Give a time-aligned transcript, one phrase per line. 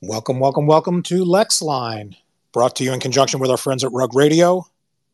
[0.00, 2.14] Welcome, welcome, welcome to LexLine,
[2.52, 4.64] brought to you in conjunction with our friends at Rug Radio,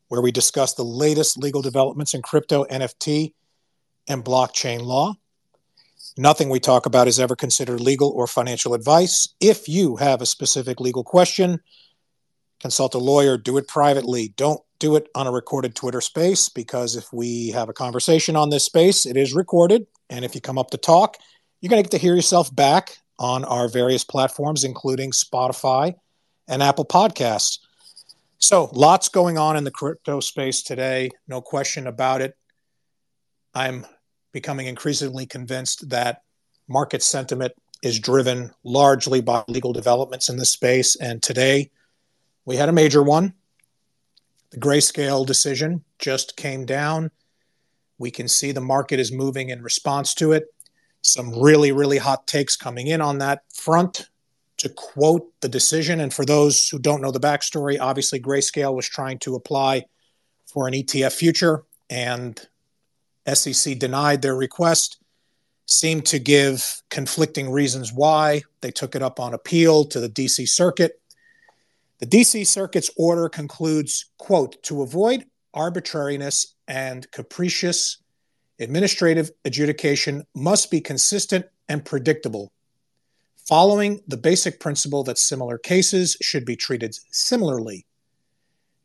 [0.09, 3.33] where we discuss the latest legal developments in crypto, NFT,
[4.07, 5.15] and blockchain law.
[6.19, 9.27] Nothing we talk about is ever considered legal or financial advice.
[9.41, 11.61] If you have a specific legal question,
[12.59, 14.35] consult a lawyer, do it privately.
[14.37, 18.51] Don't do it on a recorded Twitter space because if we have a conversation on
[18.51, 19.87] this space, it is recorded.
[20.11, 21.17] And if you come up to talk,
[21.59, 25.95] you're going to get to hear yourself back on our various platforms, including Spotify
[26.47, 27.59] and Apple Podcasts.
[28.37, 32.35] So, lots going on in the crypto space today, no question about it.
[33.53, 33.85] I'm
[34.33, 36.23] becoming increasingly convinced that
[36.67, 40.95] market sentiment is driven largely by legal developments in this space.
[40.97, 41.71] And today
[42.43, 43.33] we had a major one.
[44.51, 47.11] The Grayscale decision just came down.
[47.97, 50.47] We can see the market is moving in response to it
[51.05, 54.09] some really, really hot takes coming in on that front.
[54.59, 58.87] To quote the decision, and for those who don't know the backstory, obviously Grayscale was
[58.87, 59.83] trying to apply
[60.45, 62.39] for an ETF future, and
[63.31, 64.97] SEC denied their request.
[65.67, 68.43] Seemed to give conflicting reasons why.
[68.61, 71.01] They took it up on appeal to the DC Circuit.
[71.99, 77.97] The DC Circuit's order concludes, quote, to avoid arbitrariness and capricious
[78.59, 82.51] Administrative adjudication must be consistent and predictable,
[83.47, 87.85] following the basic principle that similar cases should be treated similarly.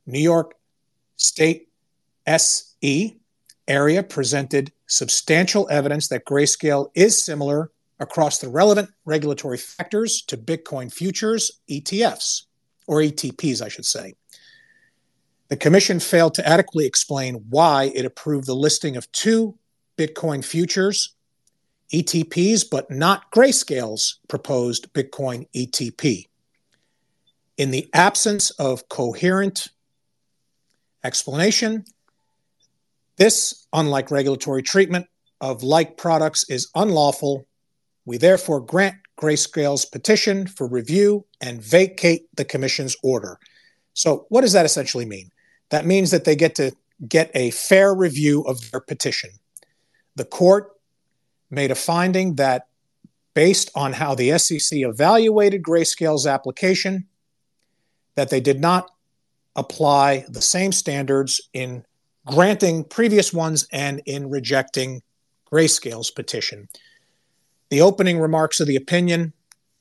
[0.06, 0.54] New York
[1.16, 1.68] State
[2.26, 3.20] SE
[3.68, 10.92] Arca presented substantial evidence that Grayscale is similar across the relevant regulatory factors to Bitcoin
[10.92, 12.44] futures ETFs,
[12.88, 14.14] or ETPs, I should say.
[15.48, 19.58] The Commission failed to adequately explain why it approved the listing of two
[20.00, 21.14] Bitcoin futures,
[21.92, 26.26] ETPs, but not Grayscale's proposed Bitcoin ETP.
[27.58, 29.68] In the absence of coherent
[31.04, 31.84] explanation,
[33.18, 35.06] this, unlike regulatory treatment
[35.42, 37.46] of like products, is unlawful.
[38.06, 43.38] We therefore grant Grayscale's petition for review and vacate the Commission's order.
[43.92, 45.30] So, what does that essentially mean?
[45.68, 46.72] That means that they get to
[47.06, 49.28] get a fair review of their petition.
[50.16, 50.72] The court
[51.50, 52.66] made a finding that
[53.34, 57.06] based on how the SEC evaluated Grayscale's application,
[58.16, 58.90] that they did not
[59.56, 61.84] apply the same standards in
[62.26, 65.02] granting previous ones and in rejecting
[65.50, 66.68] Grayscale's petition.
[67.70, 69.32] The opening remarks of the opinion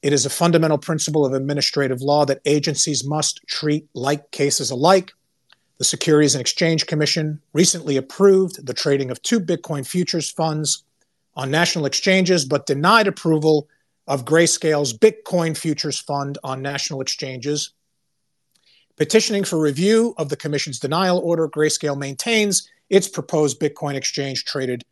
[0.01, 5.11] it is a fundamental principle of administrative law that agencies must treat like cases alike
[5.79, 10.83] the Securities and Exchange Commission recently approved the trading of two Bitcoin futures funds
[11.35, 13.67] on national exchanges, but denied approval
[14.05, 17.71] of Grayscale's Bitcoin futures fund on national exchanges.
[18.97, 24.83] Petitioning for review of the Commission's denial order, Grayscale maintains its proposed Bitcoin exchange traded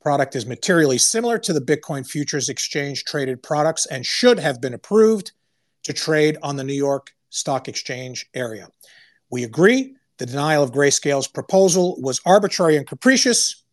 [0.00, 4.74] product is materially similar to the Bitcoin futures exchange traded products and should have been
[4.74, 5.32] approved
[5.82, 8.68] to trade on the New York Stock Exchange Arca.
[9.30, 13.64] We agree the denial of Grayscale's proposal was arbitrary and capricious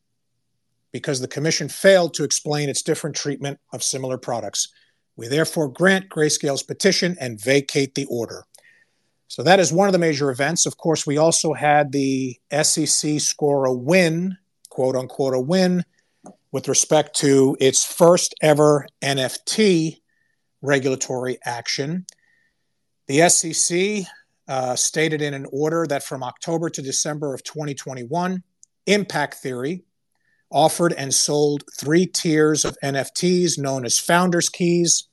[0.91, 4.69] because the Commission failed to explain its different treatment of similar products.
[5.15, 8.45] We therefore grant Grayscale's petition and vacate the order.
[9.27, 10.65] So that is one of the major events.
[10.65, 14.35] Of course, we also had the SEC score a win,
[14.71, 15.85] quote unquote, a win
[16.51, 19.97] with respect to its first ever NFT
[20.63, 22.07] regulatory action.
[23.05, 24.07] The SEC
[24.49, 28.41] Uh, stated in an order that from October to December of 2021,
[28.87, 29.83] Impact Theory
[30.49, 35.07] offered and sold three tiers of NFTs known as Founders Keys.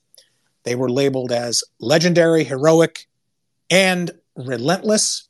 [0.63, 3.05] They were labeled as Legendary, Heroic,
[3.69, 5.29] and Relentless.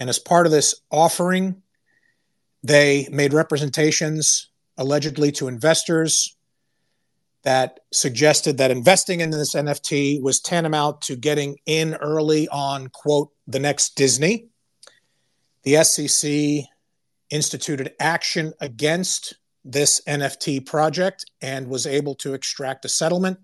[0.00, 1.62] And as part of this offering,
[2.64, 6.36] they made representations allegedly to investors
[7.44, 13.30] that suggested that investing in this NFT was tantamount to getting in early on, quote,
[13.46, 14.48] the next Disney.
[15.62, 16.66] The SEC
[17.30, 23.38] instituted action against this NFT project and was able to extract a settlement.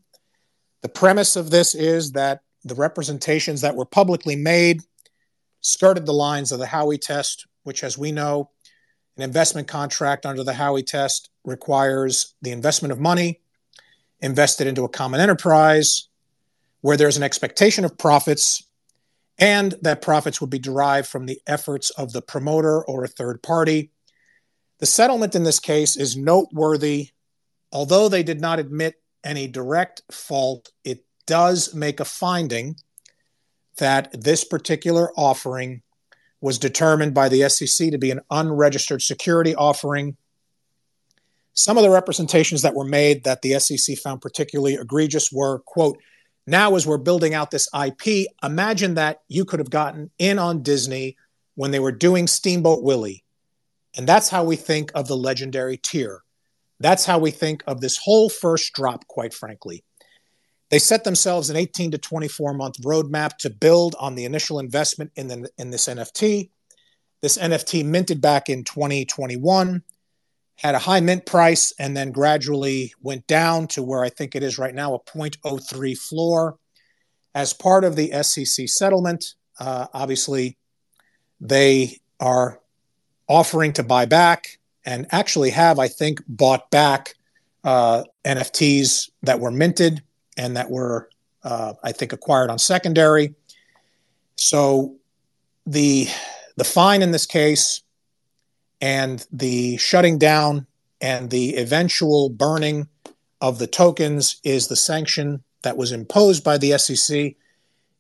[0.83, 4.81] The premise of this is that the representations that were publicly made
[5.61, 8.51] skirted the lines of the Howey test, which, as we know,
[9.17, 13.41] an investment contract under the Howey test requires the investment of money
[14.21, 16.09] invested into a common enterprise
[16.81, 18.63] where there's an expectation of profits
[19.39, 23.43] and that profits would be derived from the efforts of the promoter or a third
[23.43, 23.91] party.
[24.79, 27.11] The settlement in this case is noteworthy.
[27.73, 32.77] Although they did not admit any direct fault, it does make a finding
[33.79, 35.83] that this particular offering
[36.41, 40.17] was determined by the SEC to be an unregistered security offering.
[41.61, 45.99] Some of the representations that were made that the SEC found particularly egregious were, quote,
[46.47, 50.63] now as we're building out this IP, imagine that you could have gotten in on
[50.63, 51.19] Disney
[51.57, 53.25] when they were doing Steamboat Willie.
[53.95, 56.23] And that's how we think of the legendary tier.
[56.79, 59.85] That's how we think of this whole first drop, quite frankly.
[60.71, 65.13] They set themselves an 18 to 24 month roadmap to build on the initial investment
[65.15, 66.49] in, the, in this NFT.
[67.21, 69.83] This NFT minted back in 2021,
[70.61, 74.43] had a high mint price, and then gradually went down to where I think it
[74.43, 76.59] is right now a 0.03 floor.
[77.35, 80.59] As part of the SEC settlement, uh, obviously,
[81.41, 82.61] they are
[83.27, 87.15] offering to buy back and actually have, I think, bought back
[87.65, 90.03] uh, NFTs that were minted
[90.37, 91.09] and that were,
[91.43, 93.35] uh, I think, acquired on secondary.
[94.37, 94.97] So
[95.65, 96.09] the
[96.57, 97.83] the fine in this case
[98.81, 100.67] and the shutting down
[101.01, 102.89] and the eventual burning
[103.41, 107.35] of the tokens is the sanction that was imposed by the SEC.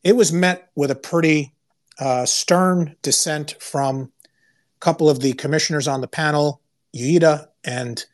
[0.02, 1.52] It was met with a pretty
[1.98, 6.60] uh, stern dissent from a couple of the commissioners on the panel,
[6.94, 8.04] Uyeda and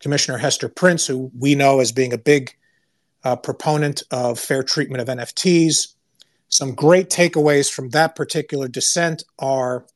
[0.00, 2.54] Commissioner Hester Peirce, who we know as being a big
[3.24, 5.94] uh, proponent of fair treatment of NFTs.
[6.48, 9.86] Some great takeaways from that particular dissent are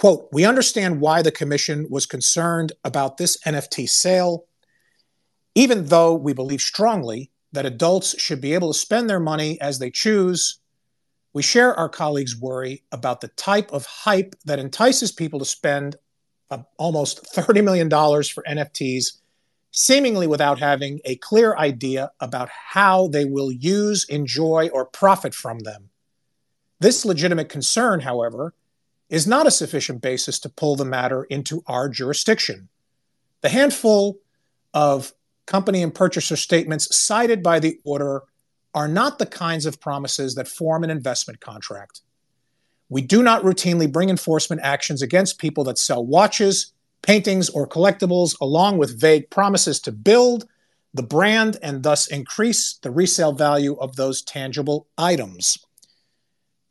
[0.00, 4.46] quote, we understand why the commission was concerned about this NFT sale,
[5.54, 9.78] even though we believe strongly that adults should be able to spend their money as
[9.78, 10.58] they choose.
[11.34, 15.96] We share our colleagues' worry about the type of hype that entices people to spend
[16.50, 19.18] uh, almost $30 million for NFTs
[19.70, 25.58] seemingly without having a clear idea about how they will use, enjoy, or profit from
[25.58, 25.90] them.
[26.78, 28.54] This legitimate concern, however,
[29.10, 32.68] is not a sufficient basis to pull the matter into our jurisdiction.
[33.42, 34.18] The handful
[34.72, 35.12] of
[35.46, 38.22] company and purchaser statements cited by the order
[38.72, 42.02] are not the kinds of promises that form an investment contract.
[42.88, 46.72] We do not routinely bring enforcement actions against people that sell watches,
[47.02, 50.46] paintings, or collectibles, along with vague promises to build
[50.94, 55.58] the brand and thus increase the resale value of those tangible items.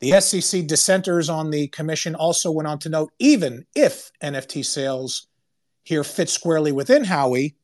[0.00, 5.26] The SEC dissenters on the commission also went on to note even if NFT sales
[5.82, 7.54] here fit squarely within Howey,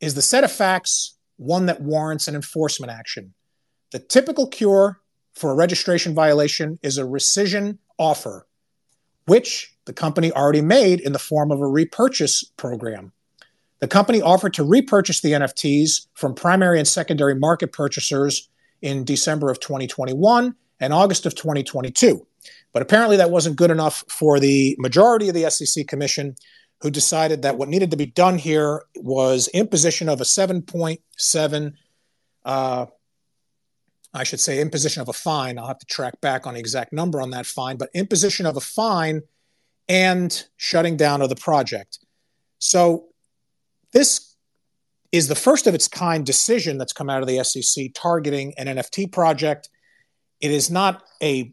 [0.00, 3.34] is the set of facts one that warrants an enforcement action?
[3.90, 5.00] The typical cure
[5.34, 8.46] for a registration violation is a rescission offer,
[9.26, 13.12] which the company already made in the form of a repurchase program.
[13.80, 18.48] The company offered to repurchase the NFTs from primary and secondary market purchasers
[18.82, 22.26] in December of 2021 and August of 2022.
[22.72, 26.36] But apparently, that wasn't good enough for the majority of the SEC Commission,
[26.80, 31.72] who decided that what needed to be done here was imposition of a 7.7,
[32.44, 32.86] uh,
[34.14, 35.58] I should say, imposition of a fine.
[35.58, 38.56] I'll have to track back on the exact number on that fine, but imposition of
[38.56, 39.22] a fine
[39.88, 41.98] and shutting down of the project.
[42.58, 43.06] So
[43.92, 44.36] this
[45.10, 48.66] is the first of its kind decision that's come out of the SEC targeting an
[48.66, 49.68] NFT project.
[50.40, 51.52] It is not a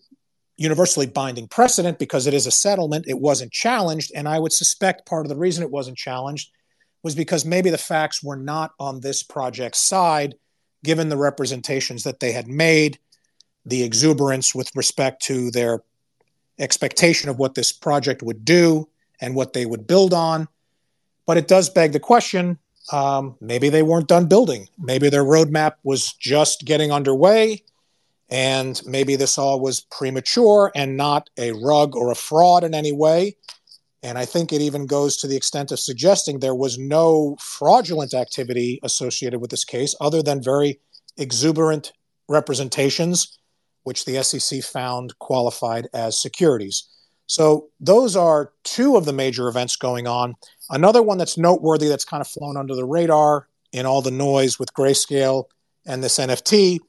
[0.58, 3.06] universally binding precedent because it is a settlement.
[3.08, 4.12] It wasn't challenged.
[4.15, 6.51] And I would suspect part of the reason it wasn't challenged
[7.04, 10.36] was because maybe the facts were not on this project's side,
[10.84, 12.98] given the representations that they had made,
[13.65, 15.84] the exuberance with respect to their
[16.58, 18.88] expectation of what this project would do
[19.20, 20.48] and what they would build on.
[21.25, 22.60] But it does beg the question
[22.92, 24.70] um, maybe they weren't done building.
[24.77, 27.63] Maybe their roadmap was just getting underway.
[28.29, 32.91] And maybe this all was premature and not a rug or a fraud in any
[32.91, 33.36] way.
[34.01, 38.13] And I think it even goes to the extent of suggesting there was no fraudulent
[38.13, 40.79] activity associated with this case other than very
[41.17, 41.94] exuberant
[42.27, 43.38] representations
[43.86, 46.84] which the SEC found qualified as securities.
[47.27, 50.36] So those are two of the major events going on.
[50.70, 54.60] Another one that's noteworthy that's kind of flown under the radar in all the noise
[54.60, 55.46] with Grayscale
[55.86, 56.79] and this NFT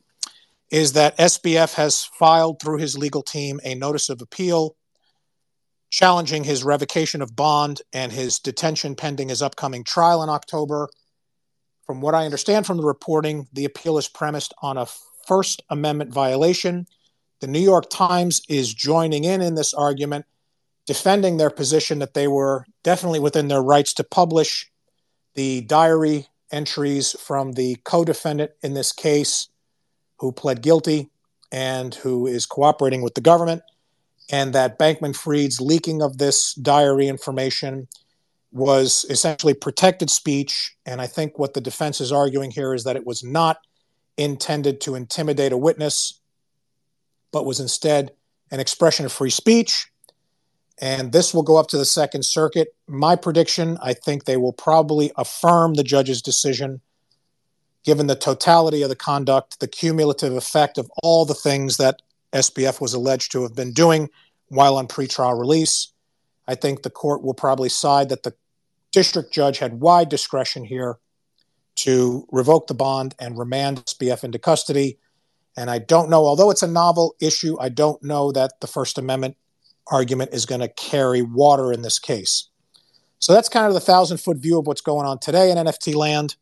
[0.71, 4.77] is that SBF has filed through his legal team a notice of appeal
[5.91, 10.89] challenging his revocation of bond and his detention pending his upcoming trial in October.
[11.87, 14.87] From what I understand from the reporting, the appeal is premised on a
[15.27, 16.87] First Amendment violation.
[17.41, 20.27] The New York Times is joining in in this argument,
[20.87, 24.71] defending their position that they were definitely within their rights to publish
[25.35, 29.49] the diary entries from the co defendant in this case,
[30.19, 31.11] who pled guilty
[31.53, 33.63] and who is cooperating with the government,
[34.31, 37.89] and that Bankman Fried's leaking of this diary information
[38.53, 40.75] was essentially protected speech.
[40.85, 43.59] And I think what the defense is arguing here is that it was not
[44.17, 46.21] intended to intimidate a witness,
[47.33, 48.13] but was instead
[48.51, 49.89] an expression of free speech.
[50.79, 52.75] And this will go up to the Second Circuit.
[52.87, 56.81] My prediction I think they will probably affirm the judge's decision,
[57.87, 62.02] given the totality of the conduct, the cumulative effect of all the things that
[62.33, 64.11] SBF was alleged to have been doing
[64.49, 65.93] while on pretrial release.
[66.49, 68.35] I think the court will probably side that the
[68.90, 70.99] district judge had wide discretion here
[71.76, 74.99] to revoke the bond and remand SBF into custody.
[75.57, 78.99] And I don't know, although it's a novel issue, I don't know that the First
[78.99, 79.37] Amendment
[79.87, 82.49] argument is going to carry water in this case.
[83.21, 85.95] So that's kind of the thousand foot view of what's going on today in NFT
[85.95, 86.35] land.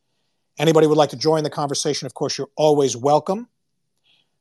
[0.59, 3.49] Anybody would like to join the conversation, of course, you're always welcome.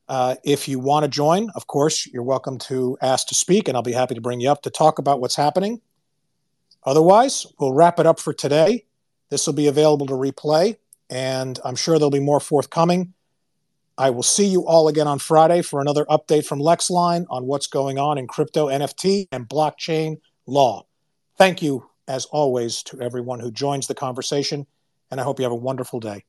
[0.08, 3.76] Uh, if you want to join, of course, you're welcome to ask to speak, and
[3.76, 5.82] I'll be happy to bring you up to talk about what's happening.
[6.84, 8.86] Otherwise, we'll wrap it up for today.
[9.30, 10.78] This will be available to replay,
[11.10, 13.14] and I'm sure there'll be more forthcoming.
[13.98, 17.68] I will see you all again on Friday for another update from LexLine on what's
[17.68, 20.86] going on in crypto, NFT, and blockchain law.
[21.38, 24.68] Thank you, as always, to everyone who joins the conversation,
[25.14, 26.26] and I hope you have a wonderful day.